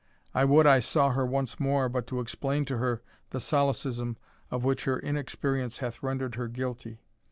I 0.33 0.45
would 0.45 0.65
I 0.65 0.79
saw 0.79 1.11
her 1.11 1.23
once 1.27 1.59
more, 1.59 1.87
but 1.87 2.07
to 2.07 2.21
explain 2.21 2.65
to 2.65 2.77
her 2.79 3.03
the 3.29 3.39
solecism 3.39 4.17
of 4.49 4.63
which 4.63 4.85
her 4.85 4.97
inexperience 4.97 5.77
hath 5.77 6.01
rendered 6.01 6.33
her 6.33 6.47
guilty. 6.47 6.97